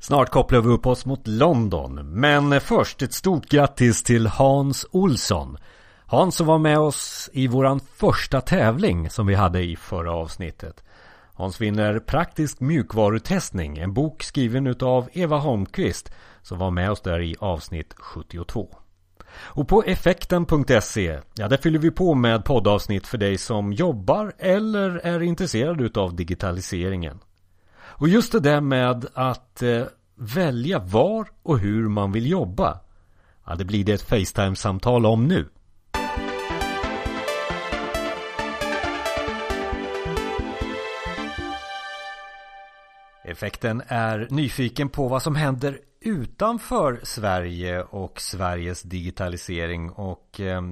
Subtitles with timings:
[0.00, 5.56] Snart kopplar vi upp oss mot London, men först ett stort grattis till Hans Olsson.
[6.06, 10.84] Hans som var med oss i våran första tävling som vi hade i förra avsnittet.
[11.34, 16.12] Hans vinner Praktisk mjukvarutestning, en bok skriven utav Eva Holmqvist
[16.42, 18.76] som var med oss där i avsnitt 72.
[19.32, 24.90] Och på effekten.se, ja där fyller vi på med poddavsnitt för dig som jobbar eller
[24.96, 27.18] är intresserad utav digitaliseringen.
[28.00, 29.82] Och just det där med att eh,
[30.14, 32.80] välja var och hur man vill jobba.
[33.46, 35.48] Ja, det blir det ett Facetime-samtal om nu.
[43.24, 50.62] Effekten är nyfiken på vad som händer utanför Sverige och Sveriges digitalisering och eh,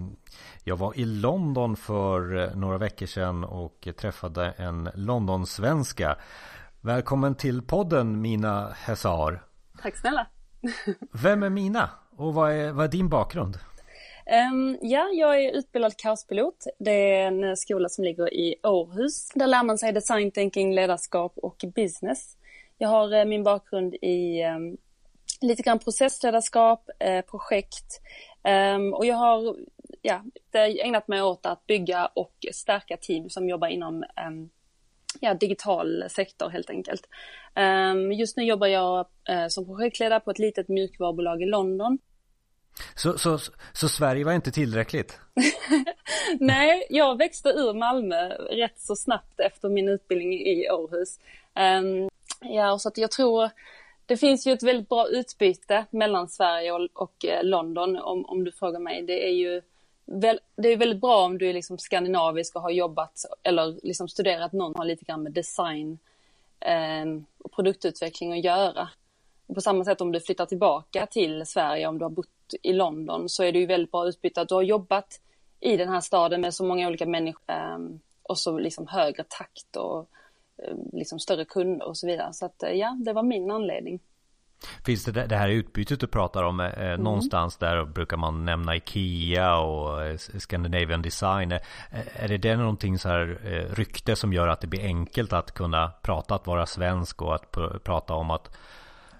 [0.64, 6.16] jag var i London för eh, några veckor sedan och träffade en Londonsvenska
[6.80, 9.42] Välkommen till podden Mina Hesar.
[9.82, 10.26] Tack snälla.
[11.22, 13.58] Vem är Mina och vad är, vad är din bakgrund?
[14.52, 16.66] Um, ja, jag är utbildad kaospilot.
[16.78, 19.28] Det är en skola som ligger i Århus.
[19.34, 22.36] Där lär man sig design thinking, ledarskap och business.
[22.78, 24.76] Jag har uh, min bakgrund i um,
[25.40, 28.00] lite grann processledarskap, uh, projekt
[28.76, 29.56] um, och jag har
[30.02, 30.22] ja,
[30.82, 34.04] ägnat mig åt att bygga och stärka team som jobbar inom
[35.20, 37.08] ja, digital sektor helt enkelt.
[37.56, 41.98] Um, just nu jobbar jag uh, som projektledare på ett litet mjukvarubolag i London.
[42.94, 43.38] Så, så,
[43.72, 45.20] så Sverige var inte tillräckligt?
[46.40, 51.20] Nej, jag växte ur Malmö rätt så snabbt efter min utbildning i Århus.
[51.80, 52.08] Um,
[52.40, 53.50] ja, så att jag tror
[54.06, 58.44] det finns ju ett väldigt bra utbyte mellan Sverige och, och eh, London om, om
[58.44, 59.02] du frågar mig.
[59.02, 59.62] Det är ju
[60.56, 64.52] det är väldigt bra om du är liksom skandinavisk och har jobbat eller liksom studerat
[64.52, 65.98] någon har lite grann med design
[66.60, 67.04] eh,
[67.38, 68.88] och produktutveckling att göra.
[69.46, 72.72] Och på samma sätt om du flyttar tillbaka till Sverige, om du har bott i
[72.72, 75.20] London, så är det ju väldigt bra utbyte att du har jobbat
[75.60, 77.78] i den här staden med så många olika människor eh,
[78.22, 80.08] och så liksom högre takt och
[80.62, 82.32] eh, liksom större kunder och så vidare.
[82.32, 84.00] Så att eh, ja, det var min anledning.
[84.84, 87.00] Finns det det här utbytet du pratar om eh, mm.
[87.00, 91.52] någonstans där brukar man nämna Ikea och eh, Scandinavian Design.
[91.52, 91.60] Eh,
[92.12, 95.54] är det det någonting så här eh, rykte som gör att det blir enkelt att
[95.54, 98.50] kunna prata att vara svensk och att pr prata om att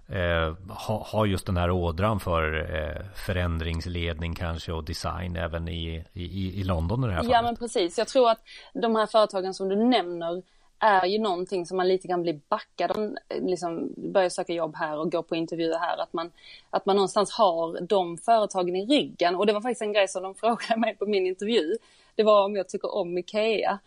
[0.08, 6.04] eh, ha, ha, just den här ådran för eh, förändringsledning kanske och design även i,
[6.12, 7.32] i, i London i det här fallet?
[7.32, 7.98] Ja men precis.
[7.98, 8.40] Jag tror att
[8.74, 10.42] de här företagen som du nämner
[10.78, 14.98] är ju någonting som man lite grann blir backad om, liksom börjar söka jobb här
[14.98, 16.02] och går på intervjuer här.
[16.02, 16.32] Att man,
[16.70, 19.36] att man någonstans har de företagen i ryggen.
[19.36, 21.76] Och det var faktiskt en grej som de frågade mig på min intervju.
[22.14, 23.78] Det var om jag tycker om Ikea.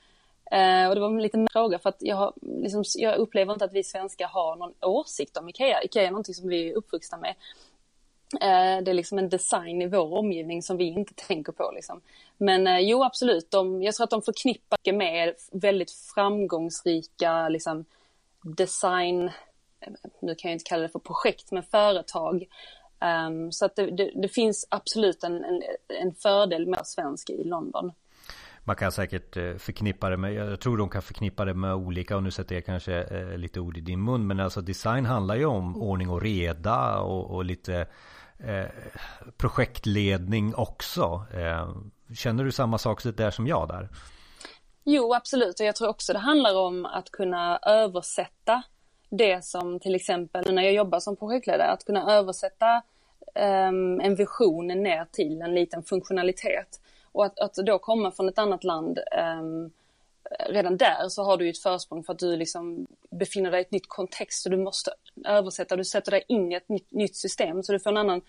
[0.51, 3.65] Eh, och det var en liten fråga för att jag, har, liksom, jag upplever inte
[3.65, 5.83] att vi svenskar har någon åsikt om Ikea.
[5.83, 7.35] Ikea är någonting som vi är uppvuxna med.
[8.39, 11.71] Eh, det är liksom en design i vår omgivning som vi inte tänker på.
[11.75, 12.01] Liksom.
[12.37, 13.51] Men eh, jo, absolut.
[13.51, 17.85] De, jag tror att de förknippar med väldigt framgångsrika liksom,
[18.41, 19.23] design,
[19.79, 22.45] eh, nu kan jag inte kalla det för projekt, men företag.
[23.27, 25.61] Um, så att det, det, det, finns absolut en, en,
[26.01, 27.91] en fördel med svensk i London.
[28.63, 32.23] Man kan säkert förknippa det med, jag tror de kan förknippa det med olika och
[32.23, 33.05] nu sätter jag kanske
[33.37, 37.35] lite ord i din mun men alltså design handlar ju om ordning och reda och,
[37.35, 37.87] och lite
[38.47, 38.69] Eh,
[39.37, 41.25] projektledning också.
[41.33, 41.69] Eh,
[42.15, 43.89] känner du samma sak där som jag där?
[44.83, 45.59] Jo, absolut.
[45.59, 48.63] Och jag tror också det handlar om att kunna översätta
[49.09, 52.81] det som till exempel när jag jobbar som projektledare, att kunna översätta
[53.35, 56.81] um, en vision ner till en liten funktionalitet.
[57.11, 58.99] Och att, att då komma från ett annat land
[59.39, 59.71] um,
[60.49, 63.71] redan där så har du ett försprång för att du liksom befinner dig i ett
[63.71, 64.91] nytt kontext och du måste
[65.25, 68.21] översätta, du sätter dig in i ett nytt, nytt system så du får en annan,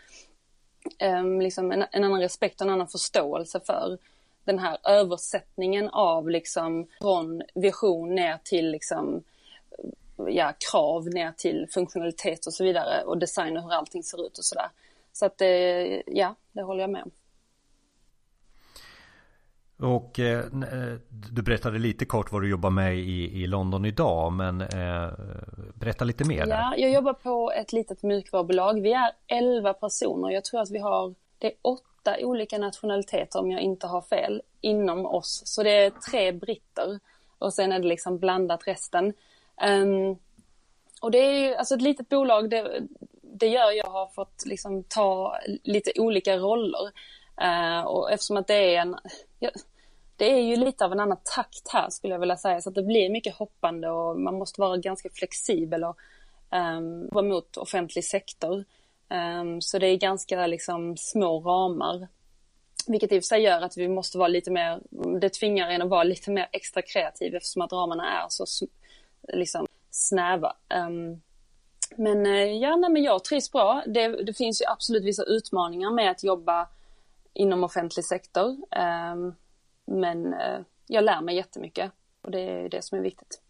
[1.03, 3.99] um, liksom en, en, annan respekt och en annan förståelse för
[4.45, 9.23] den här översättningen av liksom från vision ner till liksom
[10.17, 14.39] ja, krav ner till funktionalitet och så vidare och design och hur allting ser ut
[14.39, 14.69] och sådär.
[15.13, 17.11] Så att det, ja, det håller jag med om.
[19.83, 20.99] Och eh, eh,
[21.33, 25.11] du berättade lite kort vad du jobbar med i, i London idag men eh,
[25.75, 26.47] berätta lite mer.
[26.47, 28.81] Ja, jag jobbar på ett litet mjukvarubolag.
[28.81, 30.31] Vi är 11 personer.
[30.31, 34.43] Jag tror att vi har, det är åtta olika nationaliteter om jag inte har fel,
[34.61, 35.43] inom oss.
[35.45, 37.01] Så det är tre britter
[37.39, 39.13] och sen är det liksom blandat resten.
[39.67, 40.17] Um,
[41.01, 42.81] och det är ju, alltså ett litet bolag, det,
[43.23, 46.91] det gör jag har fått liksom ta lite olika roller.
[47.43, 48.97] Uh, och eftersom att det är en,
[50.23, 52.61] det är ju lite av en annan takt här skulle jag vilja säga.
[52.61, 55.97] Så att det blir mycket hoppande och man måste vara ganska flexibel och
[56.51, 58.65] um, vara mot offentlig sektor.
[59.41, 62.09] Um, så det är ganska liksom små ramar.
[62.87, 64.81] Vilket i och för sig gör att vi måste vara lite mer,
[65.21, 68.67] det tvingar en att vara lite mer extra kreativ eftersom att ramarna är så
[69.33, 70.57] liksom snäva.
[70.75, 71.23] Um,
[71.97, 73.83] men eh, ja, nej, men jag trivs bra.
[73.87, 76.69] Det, det, finns ju absolut vissa utmaningar med att jobba
[77.35, 78.49] inom offentlig sektor.
[79.13, 79.35] Um,
[80.01, 81.93] men uh, jag lär mig jättemycket
[82.23, 83.43] och det är det som är viktigt.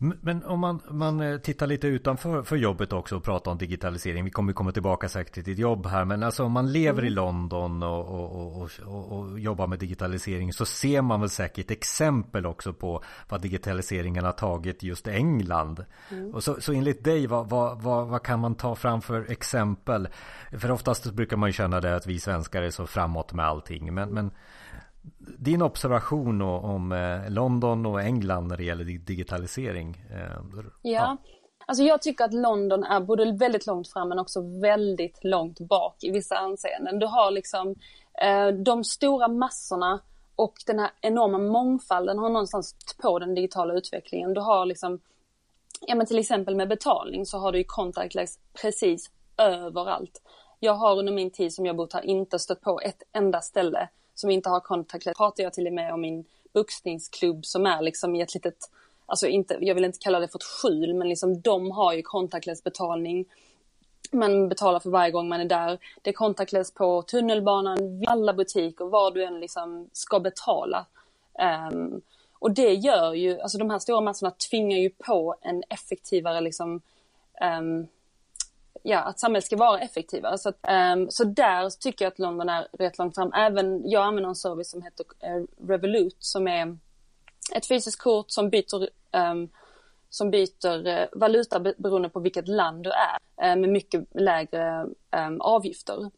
[0.00, 4.24] Men om man, man eh, tittar lite utanför för jobbet också och pratar om digitalisering.
[4.24, 6.04] Vi kommer komma tillbaka säkert till ditt jobb här.
[6.04, 7.06] Men alltså om man lever mm.
[7.06, 12.46] i London och, och, och, och, jobbar med digitalisering så ser man väl säkert exempel
[12.46, 15.84] också på vad digitaliseringen har tagit just England.
[16.10, 16.34] Mm.
[16.34, 20.08] Och så, så enligt dig, vad, vad, vad, vad, kan man ta fram för exempel?
[20.58, 23.94] För oftast brukar man ju känna det att vi svenskar är så framåt med allting.
[23.94, 24.30] Men, men
[25.38, 29.96] din observation om eh, London och England när det gäller digitalisering?
[30.10, 31.16] Eh, ja.
[31.66, 36.04] Alltså jag tycker att London är både väldigt långt fram men också väldigt långt bak
[36.04, 36.98] i vissa anseenden.
[36.98, 37.74] Du har liksom
[38.22, 40.00] eh, de stora massorna
[40.36, 44.34] och den här enorma mångfalden har någonstans på den digitala utvecklingen.
[44.34, 45.00] Du har liksom,
[45.86, 50.22] ja men till exempel med betalning så har du ju contactless precis överallt.
[50.60, 53.88] Jag har under min tid som jag bott här inte stött på ett enda ställe
[54.18, 55.16] som inte har contactless.
[55.16, 58.70] Pratar jag till och med om min boxningsklubb som är liksom i ett litet,
[59.06, 62.02] alltså inte, jag vill inte kalla det för ett skjul, men liksom de har ju
[62.02, 63.24] kontaktlös betalning.
[64.12, 65.78] Man betalar för varje gång man är där.
[66.02, 70.86] Det är kontaktlöst på tunnelbanan, alla butiker, var du än liksom ska betala.
[71.72, 72.00] Um,
[72.32, 76.80] och det gör ju, alltså de här stora massorna tvingar ju på en effektivare liksom
[77.60, 77.88] um,
[78.82, 80.38] ja, att samhället ska vara effektivare.
[80.38, 80.58] Så, att,
[80.94, 83.32] um, så där tycker jag att London är rätt långt fram.
[83.32, 86.78] Även jag använder en service som heter uh, Revolut som är
[87.54, 88.88] ett fysiskt kort som byter,
[89.30, 89.48] um,
[90.10, 94.86] som byter uh, valuta beroende på vilket land du är uh, med mycket lägre
[95.26, 96.10] um, avgifter.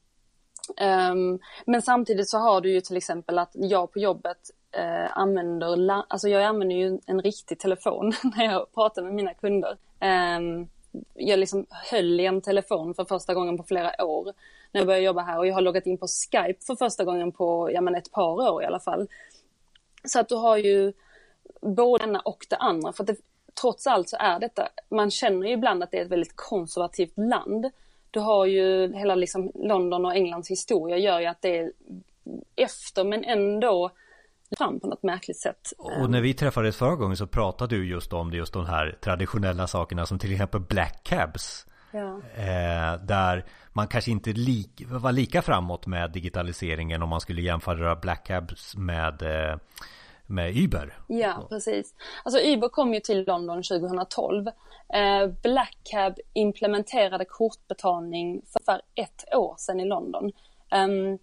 [1.67, 6.29] men samtidigt så har du ju till exempel att jag på jobbet uh, använder, alltså
[6.29, 9.77] jag använder ju en riktig telefon när jag pratar med mina kunder.
[10.01, 10.69] Um,
[11.15, 14.25] jag liksom höll i en telefon för första gången på flera år
[14.73, 17.33] när jag började jobba här och jag har loggat in på Skype för första gången
[17.33, 19.09] på ja, men ett par år i alla fall.
[20.05, 20.93] Så att du har ju
[21.61, 23.17] både ena och det andra för att det,
[23.61, 27.19] trots allt så är detta, man känner ju ibland att det är ett väldigt konservativt
[27.19, 27.71] land.
[28.11, 31.73] Du har ju hela liksom London och Englands historia gör ju att det är
[32.57, 33.91] efter men ändå
[34.58, 35.73] fram på något märkligt sätt.
[35.79, 39.67] Och när vi träffades förra gången så pratade du just om just de här traditionella
[39.67, 41.67] sakerna som till exempel black cabs.
[41.93, 42.20] Ja.
[42.35, 47.97] Eh, där man kanske inte lik, var lika framåt med digitaliseringen om man skulle jämföra
[47.97, 49.56] black cabs med eh,
[50.31, 50.99] med Uber.
[51.06, 51.94] Ja, precis.
[52.25, 54.47] Alltså Uber kom ju till London 2012.
[54.94, 60.32] Eh, Black Cab implementerade kortbetalning för ett år sedan i London.
[60.75, 61.19] Um,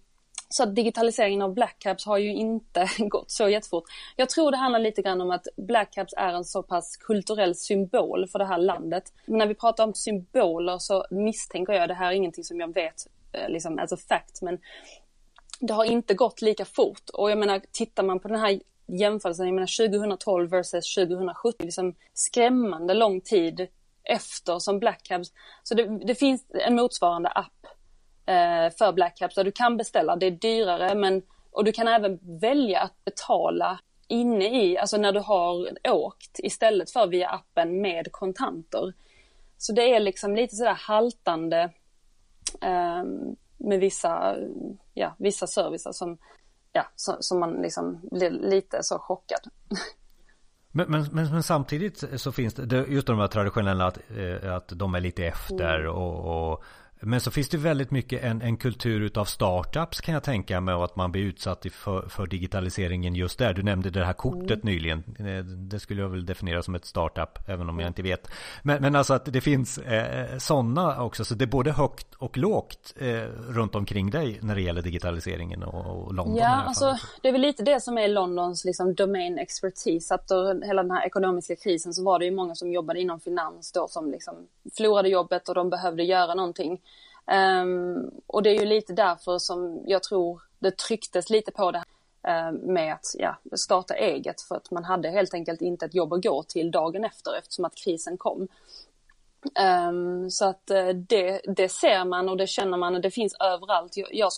[0.48, 3.84] så att digitaliseringen av Black Caps har ju inte gått så jättefort.
[4.16, 7.54] Jag tror det handlar lite grann om att Black Caps är en så pass kulturell
[7.54, 9.12] symbol för det här landet.
[9.26, 12.74] Men när vi pratar om symboler så misstänker jag, det här är ingenting som jag
[12.74, 14.58] vet eh, liksom as a fact, men
[15.60, 17.10] det har inte gått lika fort.
[17.12, 21.94] Och jag menar, tittar man på den här jämförelsen, jag menar 2012 versus 2017, liksom
[22.14, 23.68] skrämmande lång tid
[24.04, 25.32] efter som blackcaps.
[25.62, 27.57] Så det, det finns en motsvarande app
[28.78, 30.16] för Black Caps du kan beställa.
[30.16, 35.12] Det är dyrare men och du kan även välja att betala inne i, alltså när
[35.12, 38.92] du har åkt istället för via appen med kontanter.
[39.56, 41.72] Så det är liksom lite sådär haltande
[42.62, 43.04] eh,
[43.56, 44.36] med vissa,
[44.94, 46.18] ja, vissa servicer som,
[46.72, 49.40] ja, som, som man liksom blir lite så chockad.
[50.72, 54.68] Men, men, men, men, samtidigt så finns det just de här traditionella att, eh, att
[54.68, 55.92] de är lite efter mm.
[55.92, 56.64] och, och
[57.00, 60.74] men så finns det väldigt mycket en, en kultur utav startups kan jag tänka mig
[60.74, 63.54] och att man blir utsatt för, för digitaliseringen just där.
[63.54, 64.74] Du nämnde det här kortet mm.
[64.74, 65.04] nyligen.
[65.18, 68.30] Eh, det skulle jag väl definiera som ett startup även om jag inte vet.
[68.62, 71.24] Men, men alltså att det finns eh, sådana också.
[71.24, 75.62] Så det är både högt och lågt eh, runt omkring dig när det gäller digitaliseringen
[75.62, 76.36] och, och London.
[76.36, 80.14] Ja, alltså det är väl lite det som är Londons liksom, domain expertise.
[80.14, 83.20] Att då, hela den här ekonomiska krisen så var det ju många som jobbade inom
[83.20, 84.34] finans då som liksom
[84.76, 86.80] förlorade jobbet och de behövde göra någonting.
[87.32, 91.82] Um, och det är ju lite därför som jag tror det trycktes lite på det
[92.22, 95.94] här ehm, med att ja, starta eget för att man hade helt enkelt inte ett
[95.94, 98.48] jobb att gå till dagen efter eftersom att krisen kom.
[99.88, 103.34] Um, så att uh, det, det ser man och det känner man och det finns
[103.40, 103.96] överallt.
[103.96, 104.30] Jag, jag,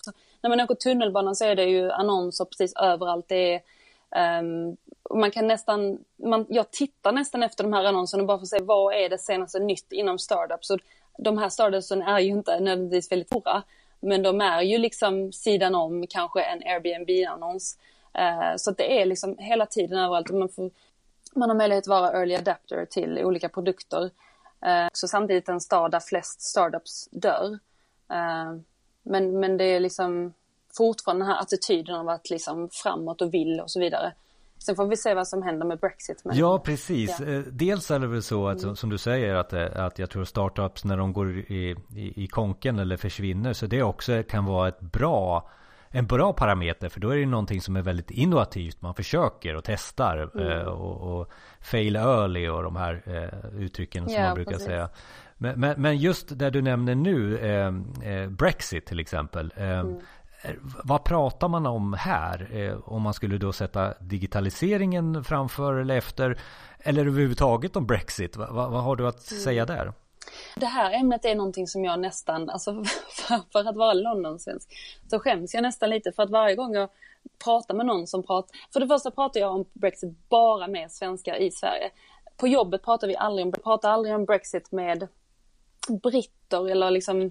[0.43, 3.29] när man åker tunnelbanan så är det ju annonser precis överallt.
[3.29, 4.77] Det är um,
[5.15, 8.63] man kan nästan, man, jag tittar nästan efter de här annonserna bara för att se
[8.63, 10.71] vad är det senaste nytt inom startups.
[10.71, 10.79] Och
[11.23, 13.63] de här startupsen är ju inte nödvändigtvis väldigt stora,
[14.01, 17.79] men de är ju liksom sidan om kanske en Airbnb-annons.
[18.13, 20.31] Eh, så det är liksom hela tiden överallt.
[20.31, 20.71] Man, får,
[21.35, 24.11] man har möjlighet att vara early adapter till olika produkter.
[24.67, 27.59] Eh, så samtidigt en stad där flest startups dör.
[28.11, 28.55] Eh,
[29.03, 30.35] men, men det är liksom
[30.77, 34.13] fortfarande den här attityden av att liksom framåt och vill och så vidare.
[34.65, 36.25] Sen får vi se vad som händer med Brexit.
[36.25, 37.21] Men, ja, precis.
[37.21, 37.27] Ja.
[37.27, 38.77] Eh, dels är det väl så att, mm.
[38.77, 42.27] som du säger att, eh, att jag tror startups när de går i, i, i
[42.27, 45.51] konken eller försvinner så det också kan vara ett bra
[45.93, 48.83] en bra parameter för då är det någonting som är väldigt innovativt.
[48.83, 50.49] Man försöker och testar mm.
[50.51, 54.67] eh, och, och, fail early och de här eh, uttrycken som ja, man brukar precis.
[54.67, 54.89] säga.
[55.37, 57.67] Men, men, men, just det du nämner nu, eh,
[58.13, 59.53] eh Brexit till exempel.
[59.57, 60.01] Mm.
[60.43, 60.55] Eh,
[60.85, 62.49] vad pratar man om här?
[62.53, 66.41] Eh, om man skulle då sätta digitaliseringen framför eller efter?
[66.79, 68.37] Eller överhuvudtaget om Brexit?
[68.37, 69.43] Vad, vad har du att mm.
[69.43, 69.93] säga där?
[70.57, 74.69] Det här ämnet är någonting som jag nästan, alltså för, för att vara Londonsvensk,
[75.11, 76.89] så skäms jag nästan lite för att varje gång jag
[77.45, 81.35] pratar med någon som pratar, för det första pratar jag om Brexit bara med svenskar
[81.35, 81.91] i Sverige.
[82.37, 85.09] På jobbet pratar vi aldrig om, pratar aldrig om Brexit med
[86.03, 87.31] britter eller liksom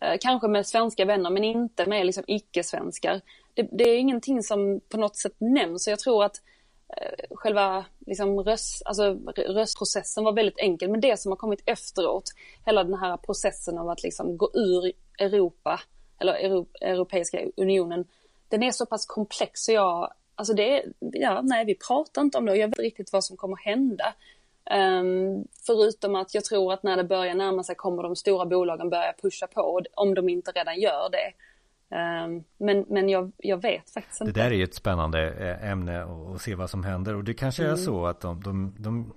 [0.00, 3.20] Eh, kanske med svenska vänner men inte med liksom icke-svenskar.
[3.54, 6.42] Det, det, är ingenting som på något sätt nämns så jag tror att
[6.96, 10.90] eh, själva liksom röst, alltså röstprocessen var väldigt enkel.
[10.90, 12.24] Men det som har kommit efteråt,
[12.66, 15.80] hela den här processen av att liksom gå ur Europa,
[16.18, 18.04] eller Europeiska unionen,
[18.48, 22.46] den är så pass komplex så jag, alltså det ja nej vi pratar inte om
[22.46, 24.14] det och jag vet inte riktigt vad som kommer hända.
[24.70, 28.90] Um, förutom att jag tror att när det börjar närma sig kommer de stora bolagen
[28.90, 31.32] börja pusha på om de inte redan gör det.
[31.96, 34.32] Um, men men jag, jag vet faktiskt inte.
[34.32, 37.62] Det där är ett spännande eh, ämne att se vad som händer och det kanske
[37.62, 37.72] mm.
[37.72, 39.12] är så att de, de, de,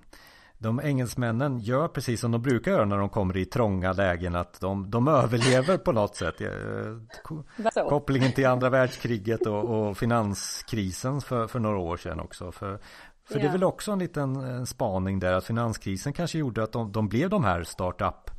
[0.58, 4.60] de engelsmännen gör precis som de brukar göra när de kommer i trånga lägen att
[4.60, 6.42] de, de överlever på något sätt.
[6.42, 12.52] Eh, kopplingen till andra världskriget och, och finanskrisen för, för några år sedan också.
[12.52, 12.80] För
[13.26, 13.44] för yeah.
[13.44, 16.92] det är väl också en liten en spaning där att finanskrisen kanske gjorde att de,
[16.92, 18.30] de blev de här startup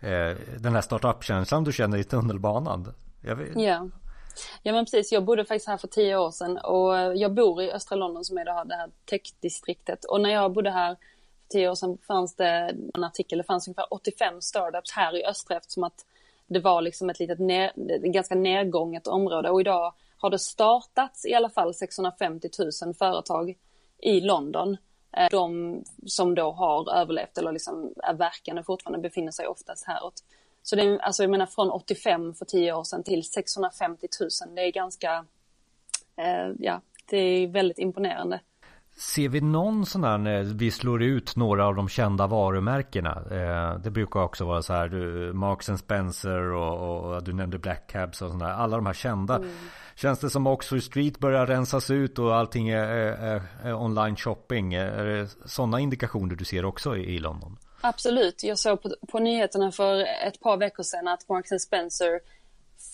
[0.00, 2.94] eh, Den här startup-känslan du känner i tunnelbanan.
[3.20, 3.40] Ja.
[3.40, 3.86] Yeah.
[4.62, 7.72] Ja men precis, jag bodde faktiskt här för tio år sedan och jag bor i
[7.72, 10.96] östra London som är det här, det här techdistriktet och när jag bodde här
[11.42, 15.24] för tio år sedan fanns det en artikel, det fanns ungefär 85 startups här i
[15.24, 16.04] östra eftersom att
[16.46, 17.72] det var liksom ett litet ner,
[18.12, 22.48] ganska nedgånget område och idag har det startats i alla fall 650
[22.84, 23.54] 000 företag
[23.98, 24.76] i London.
[25.16, 30.22] Eh, de som då har överlevt eller liksom är verkande fortfarande befinner sig oftast häråt.
[30.62, 34.54] Så det är, alltså jag menar från 85 för 10 år sedan till 650 000.
[34.54, 35.24] Det är ganska,
[36.16, 38.40] eh, ja, det är väldigt imponerande.
[38.96, 43.10] Ser vi någon sån här när vi slår ut några av de kända varumärkena?
[43.30, 47.90] Eh, det brukar också vara så här, du, Marks Spencer och, och du nämnde Black
[47.90, 48.50] Cabs och sådär.
[48.50, 49.36] Alla de här kända.
[49.36, 49.48] Mm.
[50.00, 54.74] Känns det som Oxford Street börjar rensas ut och allting är, är, är online shopping?
[54.74, 57.58] Är det sådana indikationer du ser också i, i London?
[57.80, 58.42] Absolut.
[58.42, 62.20] Jag såg på, på nyheterna för ett par veckor sedan att Marks Spencer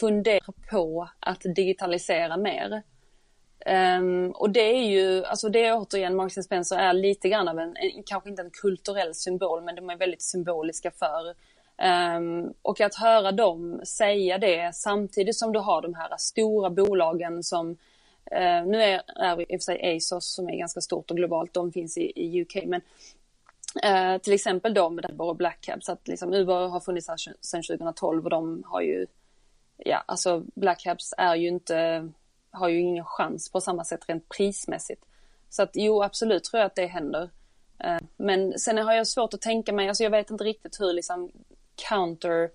[0.01, 2.83] funderar på att digitalisera mer.
[3.99, 7.59] Um, och det är ju, alltså det är återigen, Marks Spencer är lite grann av
[7.59, 11.35] en, en, kanske inte en kulturell symbol, men de är väldigt symboliska för
[11.83, 17.43] Um, och att höra dem säga det samtidigt som du har de här stora bolagen
[17.43, 21.17] som uh, nu är, är i och för sig ASOS som är ganska stort och
[21.17, 22.81] globalt, de finns i, i UK men
[23.85, 27.17] uh, till exempel de med Uber och Blackcab, så att liksom Uber har funnits här
[27.41, 29.07] sedan 2012 och de har ju
[29.77, 32.09] ja alltså Black Cabs är ju inte
[32.51, 35.05] har ju ingen chans på samma sätt rent prismässigt.
[35.49, 37.31] Så att jo absolut tror jag att det händer.
[37.79, 40.93] Eh, men sen har jag svårt att tänka mig, alltså jag vet inte riktigt hur
[40.93, 41.33] liksom
[41.89, 42.51] counter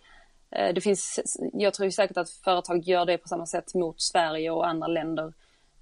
[0.51, 1.19] eh, det finns,
[1.53, 5.33] jag tror säkert att företag gör det på samma sätt mot Sverige och andra länder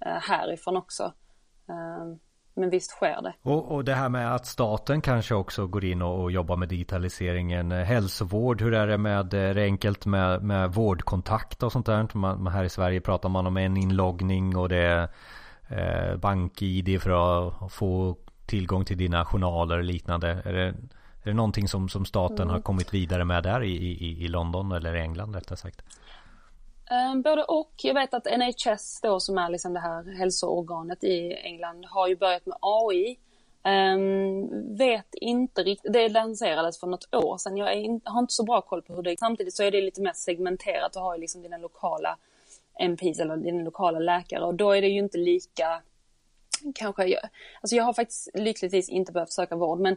[0.06, 1.12] eh, härifrån också.
[1.68, 2.18] Eh,
[2.58, 3.34] men visst sker det.
[3.42, 6.68] Och, och det här med att staten kanske också går in och, och jobbar med
[6.68, 7.70] digitaliseringen.
[7.70, 12.08] Hälsovård, hur är det med, är det enkelt med, med vårdkontakt och sånt där?
[12.14, 15.08] Man, här i Sverige pratar man om en inloggning och det är
[15.68, 18.16] eh, bank-id för att få
[18.46, 20.42] tillgång till dina journaler och liknande.
[20.44, 20.74] Är det,
[21.22, 22.48] är det någonting som, som staten mm.
[22.48, 25.82] har kommit vidare med där i, i, i London eller England rättare sagt?
[26.90, 27.72] Um, både och.
[27.76, 32.16] Jag vet att NHS då som är liksom det här hälsoorganet i England har ju
[32.16, 33.18] börjat med AI.
[33.64, 37.56] Um, ehm, vet inte riktigt, det lanserades för något år sedan.
[37.56, 39.16] Jag in, har inte så bra koll på hur det är.
[39.16, 42.16] Samtidigt så är det lite mer segmenterat och har ju liksom dina lokala
[42.78, 45.82] MPs eller dina lokala läkare och då är det ju inte lika
[46.74, 47.20] kanske, jag,
[47.60, 49.96] alltså jag har faktiskt lyckligtvis inte behövt söka vård men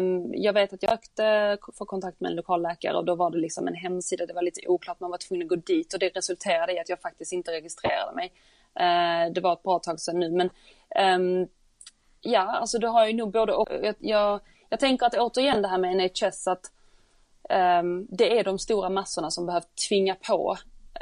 [0.00, 3.38] um, jag vet att jag sökte få kontakt med en lokalläkare och då var det
[3.38, 6.08] liksom en hemsida, det var lite oklart, man var tvungen att gå dit och det
[6.08, 8.32] resulterade i att jag faktiskt inte registrerade mig.
[8.80, 10.50] Uh, det var ett bra tag sedan nu men
[11.20, 11.48] um,
[12.20, 13.68] ja, alltså du har ju nog både och.
[13.82, 16.72] Jag, jag, jag tänker att återigen det här med NHS att
[17.82, 20.56] um, det är de stora massorna som behöver tvinga på.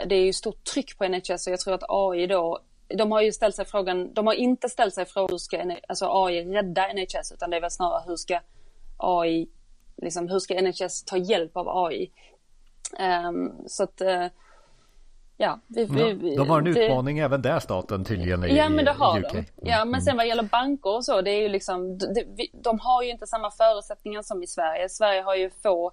[0.06, 2.58] Det är ju stort tryck på NHS och jag tror att AI då
[2.98, 6.06] de har ju ställt sig frågan, de har inte ställt sig frågan hur ska alltså
[6.10, 8.40] AI rädda NHS utan det är väl snarare hur ska
[8.96, 9.48] AI,
[9.96, 12.10] liksom hur ska NHS ta hjälp av AI?
[12.98, 14.26] Um, ehm, så att uh,
[15.36, 18.84] ja, vi, vi, De har en det, utmaning även där staten tydligen i Ja men
[18.84, 19.32] det har UK.
[19.32, 19.44] de.
[19.56, 23.02] Ja men sen vad gäller banker och så, det är ju liksom, de, de har
[23.02, 24.88] ju inte samma förutsättningar som i Sverige.
[24.88, 25.92] Sverige har ju få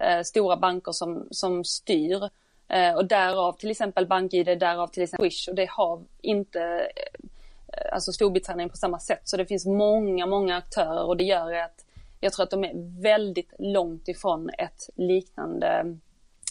[0.00, 2.28] eh, stora banker som, som styr.
[2.72, 7.92] Eh, och därav till exempel BankID, därav till exempel Swish och det har inte eh,
[7.92, 9.20] alltså Storbritannien på samma sätt.
[9.24, 11.84] Så det finns många, många aktörer och det gör att
[12.20, 15.98] jag tror att de är väldigt långt ifrån ett liknande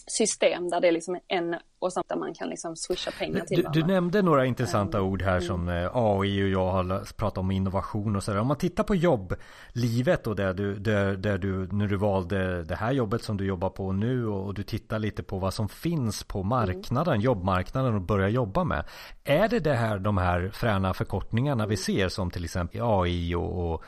[0.07, 3.57] system där det är liksom en och samt där man kan liksom swisha pengar till
[3.57, 3.81] du, varandra.
[3.81, 5.09] Du nämnde några intressanta mm.
[5.09, 5.83] ord här som mm.
[5.83, 8.39] Eh, AI och jag har pratat om innovation och sådär.
[8.39, 12.75] Om man tittar på jobblivet och där du, där, där du, när du valde det
[12.75, 16.23] här jobbet som du jobbar på nu och, du tittar lite på vad som finns
[16.23, 17.23] på marknaden, mm.
[17.23, 18.85] jobbmarknaden och börjar jobba med.
[19.23, 23.73] Är det det här, de här fräna förkortningarna vi ser som till exempel AI och,
[23.73, 23.83] och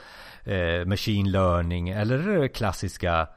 [0.51, 3.27] eh, machine learning eller klassiska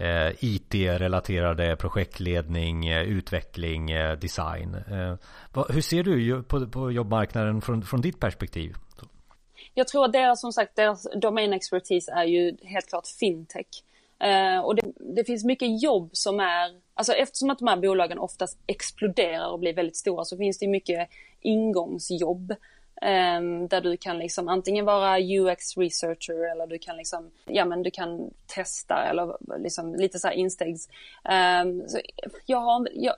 [0.00, 4.74] Eh, IT-relaterade projektledning, eh, utveckling, eh, design.
[4.74, 5.14] Eh,
[5.52, 8.74] vad, hur ser du på, på jobbmarknaden från, från ditt perspektiv?
[9.74, 13.66] Jag tror att deras, som sagt, deras domain expertise är ju helt klart fintech.
[14.20, 14.82] Eh, och det,
[15.16, 19.58] det, finns mycket jobb som är, alltså eftersom att de här bolagen oftast exploderar och
[19.58, 21.08] blir väldigt stora så finns det mycket
[21.40, 22.54] ingångsjobb.
[23.02, 27.82] Ehm, där du kan liksom antingen vara UX researcher eller du kan liksom, ja men
[27.82, 30.88] du kan testa eller liksom lite så här instegs.
[31.64, 32.00] Um, så
[32.46, 33.14] jag, har, jag,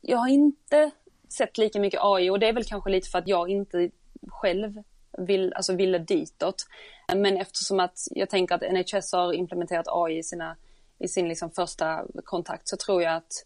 [0.00, 0.90] jag har inte
[1.28, 3.90] sett lika mycket AI och det är väl kanske lite för att jag inte
[4.28, 4.82] själv
[5.18, 6.66] vill, alltså ville ditåt.
[7.08, 10.56] Ehm, men eftersom att jag tänker att NHS har implementerat AI i, sina,
[10.98, 13.44] i sin liksom första kontakt så tror jag att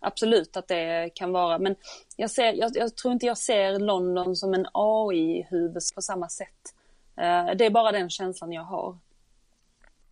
[0.00, 1.58] absolut att det kan vara.
[1.58, 1.76] Men
[2.16, 6.74] jag, ser, jag, jag tror inte jag ser London som en AI-huvud på samma sätt.
[7.18, 8.98] Uh, det är bara den känslan jag har.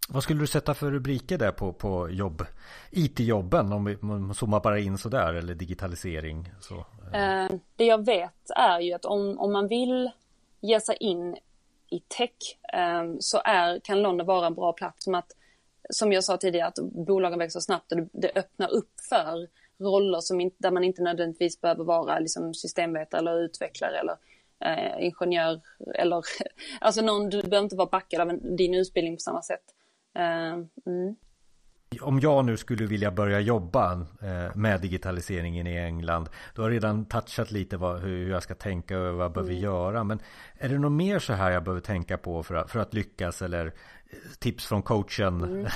[0.08, 2.46] Vad skulle du sätta för rubriker där på, på jobb?
[2.90, 6.52] IT-jobben om om zoomar bara in sådär eller digitalisering?
[6.60, 10.10] Så, uh, det jag vet är ju att om, om man vill
[10.60, 11.36] ge sig in
[11.90, 12.58] i tech
[13.20, 15.04] så är, kan London vara en bra plats.
[15.04, 15.32] Som, att,
[15.90, 19.48] som jag sa tidigare att bolagen växer snabbt och det öppnar upp för
[19.80, 24.16] roller som in, där man inte nödvändigtvis behöver vara liksom, systemvetare eller utvecklare eller
[24.64, 25.60] eh, ingenjör
[25.94, 26.22] eller
[26.80, 29.74] alltså någon, du behöver inte vara backad av en, din utbildning på samma sätt.
[30.18, 31.16] Uh, mm.
[32.00, 37.04] Om jag nu skulle vilja börja jobba eh, med digitaliseringen i England Du har redan
[37.04, 39.62] touchat lite vad, hur jag ska tänka och vad jag behöver mm.
[39.62, 40.20] göra Men
[40.58, 43.42] är det något mer så här jag behöver tänka på för att, för att lyckas
[43.42, 43.72] eller
[44.38, 45.42] tips från coachen?
[45.42, 45.66] Mm.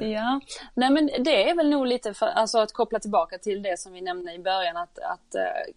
[0.12, 0.40] Ja,
[0.74, 3.92] nej men det är väl nog lite för, alltså att koppla tillbaka till det som
[3.92, 5.74] vi nämnde i början att, att eh,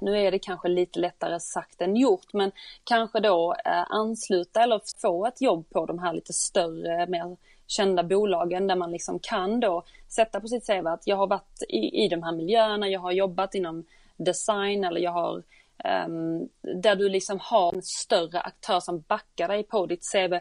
[0.00, 2.52] nu är det kanske lite lättare sagt än gjort, men
[2.84, 8.02] kanske då eh, ansluta eller få ett jobb på de här lite större, mer kända
[8.02, 12.04] bolagen där man liksom kan då sätta på sitt CV att jag har varit i,
[12.04, 13.84] i de här miljöerna, jag har jobbat inom
[14.16, 15.42] design eller jag har
[16.06, 16.48] um,
[16.82, 20.34] där du liksom har en större aktör som backar dig på ditt CV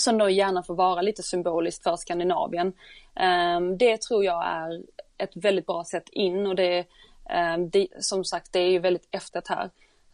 [0.00, 2.72] som då gärna får vara lite symboliskt för Skandinavien.
[3.14, 4.82] Ehm, det tror jag är
[5.18, 6.84] ett väldigt bra sätt in och det,
[7.30, 9.70] ehm, det som sagt det är ju väldigt efter här.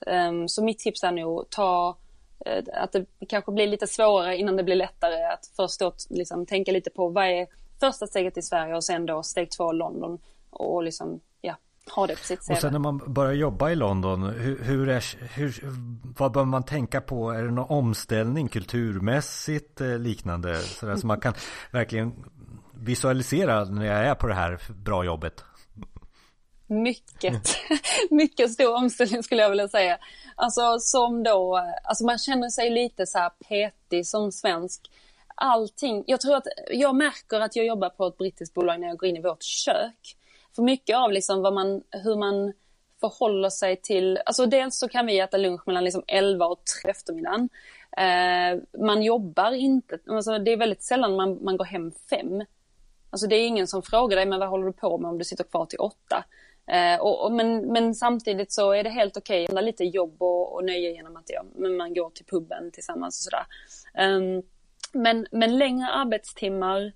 [0.07, 1.97] Ehm, så mitt tips är nog ta
[2.47, 6.47] eh, att det kanske blir lite svårare innan det blir lättare att först då, liksom,
[6.47, 7.47] tänka lite på vad är
[7.81, 10.19] första steget i Sverige och sen då steg två London
[10.51, 11.21] och liksom
[11.91, 12.53] ha det på sitt CV.
[12.53, 15.61] Och sen när man börjar jobba i London, hur, hur är, hur,
[16.19, 17.31] vad bör man tänka på?
[17.31, 20.59] Är det någon omställning kulturmässigt eh, liknande?
[20.59, 21.35] Sådär, så man kan
[21.71, 22.13] verkligen
[22.75, 25.45] visualisera när jag är på det här bra jobbet.
[26.67, 27.57] Mycket,
[28.11, 29.99] mycket stor omställning skulle jag vilja säga.
[30.37, 34.91] Alltså som då, alltså man känner sig lite så här petig som svensk.
[35.35, 38.97] Allting, jag tror att jag märker att jag jobbar på ett brittiskt bolag när jag
[38.97, 40.17] går in i vårt kök.
[40.57, 42.53] För mycket av liksom vad man, hur man
[43.01, 46.91] förhåller sig till, alltså dels så kan vi äta lunch mellan liksom 11 och 3
[46.91, 47.49] eftermiddagen.
[47.97, 52.45] Eh, man jobbar inte, alltså det är väldigt sällan man, man går hem fem.
[53.11, 55.25] Alltså det är ingen som frågar dig, men vad håller du på med om du
[55.25, 56.25] sitter kvar till åtta?
[56.67, 60.55] Eh, och, och, men, men samtidigt så är det helt okej okay, lite jobb och,
[60.55, 63.47] och nöje genom att ja, men man går till puben tillsammans och sådär.
[64.17, 64.43] Um,
[64.93, 66.93] men, men längre arbetstimmar,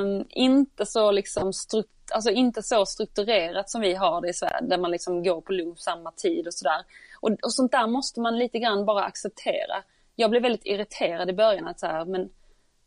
[0.00, 4.60] um, inte så liksom strukt, alltså inte så strukturerat som vi har det i Sverige,
[4.62, 6.84] där man liksom går på lunch samma tid och sådär.
[7.20, 9.82] Och, och sånt där måste man lite grann bara acceptera.
[10.16, 12.30] Jag blev väldigt irriterad i början att så här, men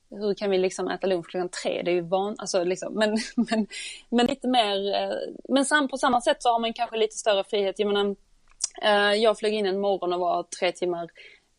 [0.09, 1.81] hur kan vi liksom äta lunch klockan tre?
[1.81, 3.67] Det är ju van, alltså liksom, men, men,
[4.09, 5.17] men lite mer, eh,
[5.49, 7.79] men sam, på samma sätt så har man kanske lite större frihet.
[7.79, 8.15] Jag menar,
[8.81, 11.09] eh, jag flög in en morgon och var tre timmar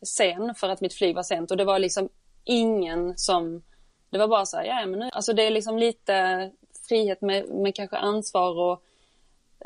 [0.07, 2.09] sen för att mitt flyg var sent och det var liksom
[2.45, 3.63] ingen som,
[4.11, 6.51] det var bara så här, ja men nu, alltså det är liksom lite
[6.89, 8.83] frihet med, med kanske ansvar och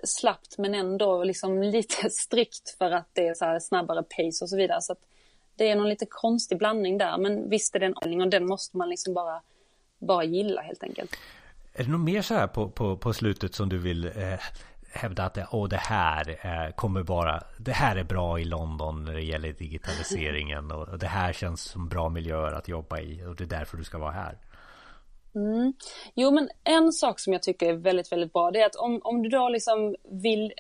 [0.05, 4.49] slappt men ändå liksom lite strikt för att det är så här snabbare pace och
[4.51, 4.81] så vidare.
[4.81, 5.01] Så att,
[5.57, 7.19] det är någon lite konstig blandning där.
[7.19, 9.41] Men visst är det en ordning och den måste man liksom bara,
[9.99, 11.17] bara gilla helt enkelt.
[11.75, 14.41] Är det något mer så här på, på, på slutet som du vill eh,
[14.93, 19.05] hävda att det, oh, det här eh, kommer bara Det här är bra i London
[19.05, 23.37] när det gäller digitaliseringen och det här känns som bra miljöer att jobba i och
[23.37, 24.39] det är därför du ska vara här.
[25.35, 25.73] Mm.
[26.15, 29.01] Jo men en sak som jag tycker är väldigt, väldigt bra det är att om,
[29.05, 30.53] om du då liksom vill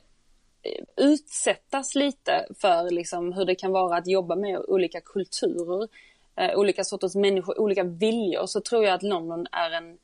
[0.62, 5.88] eh, utsättas lite för liksom hur det kan vara att jobba med olika kulturer,
[6.37, 9.98] eh, olika sorters människor, olika viljor, så tror jag att London är en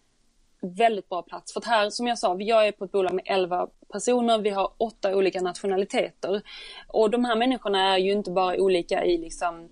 [0.60, 1.52] väldigt bra plats.
[1.52, 4.50] För att här, som jag sa, jag är på ett bolag med 11 personer, vi
[4.50, 6.42] har åtta olika nationaliteter.
[6.88, 9.68] Och de här människorna är ju inte bara olika i, liksom,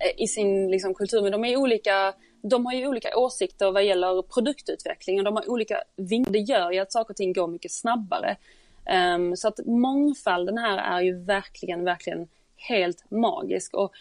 [0.00, 2.14] eh, i sin liksom, kultur, men de är olika
[2.48, 6.32] de har ju olika åsikter vad gäller produktutveckling och de har olika vinklar.
[6.32, 8.36] Det gör ju att saker och ting går mycket snabbare.
[9.14, 13.74] Um, så att mångfalden här är ju verkligen, verkligen helt magisk.
[13.74, 13.92] Och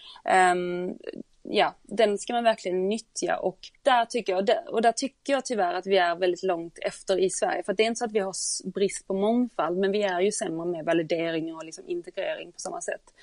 [0.52, 0.98] um,
[1.44, 5.74] ja, den ska man verkligen nyttja och där tycker jag, och där tycker jag tyvärr
[5.74, 7.64] att vi är väldigt långt efter i Sverige.
[7.64, 8.34] För det är inte så att vi har
[8.72, 12.82] brist på mångfald, men vi är ju sämre med validering och liksom integrering på samma
[12.82, 13.14] sätt.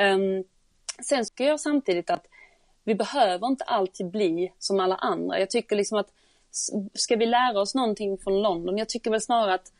[0.00, 0.44] Um,
[1.02, 2.26] sen tycker jag samtidigt att
[2.88, 5.40] vi behöver inte alltid bli som alla andra.
[5.40, 6.12] Jag tycker liksom att
[6.94, 8.78] ska vi lära oss någonting från London?
[8.78, 9.72] Jag tycker väl snarare att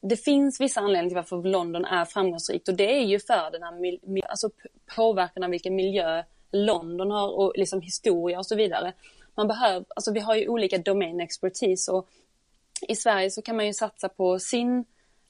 [0.00, 3.62] det finns vissa anledningar till varför London är framgångsrikt och det är ju för den
[3.62, 3.98] här
[4.28, 4.50] alltså
[4.96, 8.92] påverkan av vilken miljö London har och liksom historia och så vidare.
[9.34, 12.08] Man behöver, alltså vi har ju olika domain expertise och
[12.88, 14.84] i Sverige så kan man ju satsa på sin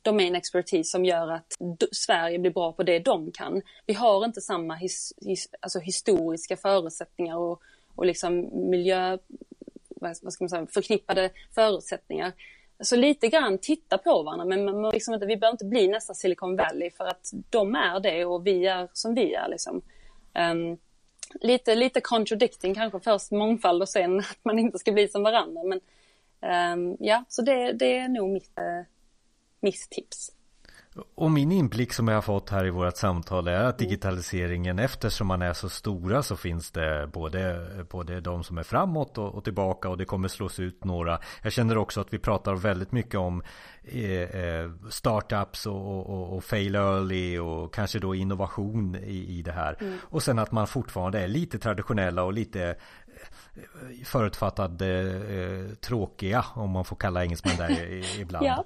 [0.07, 1.47] domain expertise som gör att
[1.93, 3.63] Sverige blir bra på det de kan.
[3.87, 7.63] Vi har inte samma his, his, alltså historiska förutsättningar och,
[7.95, 9.19] och liksom miljö,
[10.01, 12.33] vad ska man säga, förknippade förutsättningar
[12.81, 16.15] så lite grann titta på varandra men man, liksom inte, vi behöver inte bli nästa
[16.15, 19.49] Silicon Valley för att de är det och vi är som vi är.
[19.49, 19.83] Liksom.
[20.53, 20.79] Um,
[21.41, 25.63] lite, lite contradicting kanske, först mångfald och sen att man inte ska bli som varandra.
[25.63, 25.81] Men
[26.73, 28.87] um, ja, så det, det är nog mitt, uh,
[29.67, 30.33] mitt tips.
[31.15, 35.27] Och min inblick som jag har fått här i vårt samtal är att digitaliseringen eftersom
[35.27, 39.45] man är så stora så finns det både, både de som är framåt och, och
[39.45, 41.19] tillbaka och det kommer slås ut några.
[41.43, 43.43] Jag känner också att vi pratar väldigt mycket om
[43.85, 49.53] eh, eh startups och, och, och, fail early och kanske då innovation i, i det
[49.53, 49.77] här.
[49.81, 49.99] Mm.
[50.03, 52.77] Och sen att man fortfarande är lite traditionella och lite
[54.05, 58.47] förutfattade eh, tråkiga om man får kalla engelsmän där ibland.
[58.47, 58.65] ja.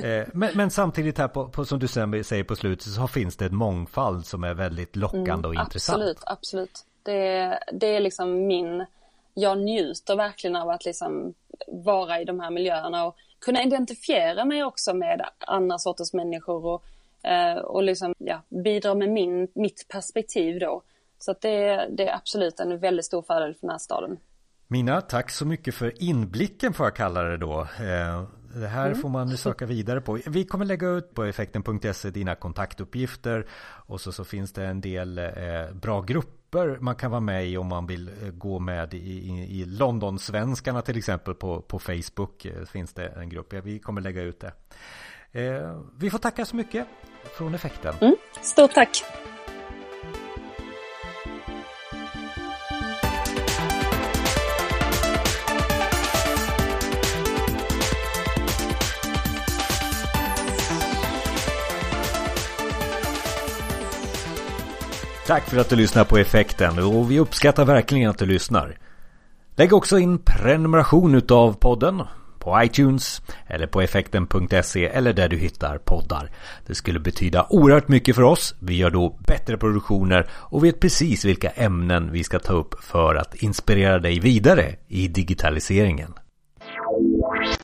[0.00, 3.46] eh, men, men, samtidigt här på, på, som du säger på slutet så finns det
[3.46, 5.96] ett mångfald som är väldigt lockande mm, och intressant.
[5.96, 6.84] Absolut, absolut.
[7.02, 8.86] Det, det är liksom min,
[9.34, 11.34] jag njuter verkligen av att liksom
[11.66, 16.84] vara i de här miljöerna och kunna identifiera mig också med andra sorters människor och,
[17.30, 20.82] eh, och liksom, ja, bidra med min, mitt perspektiv då.
[21.18, 24.18] Så det, det är absolut en väldigt stor fördel för den här staden.
[24.68, 27.60] Mina, tack så mycket för inblicken får jag kalla det då.
[27.60, 28.24] Eh,
[28.54, 28.98] det här mm.
[28.98, 30.18] får man söka vidare på.
[30.26, 33.46] Vi kommer lägga ut på effekten.se dina kontaktuppgifter
[33.86, 37.56] och så, så finns det en del eh, bra grupper man kan vara med i
[37.56, 42.46] om man vill eh, gå med i, i, i Londonsvenskarna till exempel på, på Facebook
[42.66, 43.52] finns det en grupp.
[43.52, 44.52] Vi kommer lägga ut det.
[45.96, 46.86] vi får tacka så mycket
[47.38, 47.94] från effekten.
[48.00, 48.16] Mm.
[48.42, 49.04] Stort tack!
[65.26, 68.78] Tack för att du lyssnar på effekten och vi uppskattar verkligen att du lyssnar.
[69.56, 72.02] Lägg också in prenumeration utav podden
[72.38, 76.30] på iTunes eller på effekten.se eller där du hittar poddar.
[76.66, 78.54] Det skulle betyda oerhört mycket för oss.
[78.60, 83.14] Vi gör då bättre produktioner och vet precis vilka ämnen vi ska ta upp för
[83.14, 86.14] att inspirera dig vidare i digitaliseringen.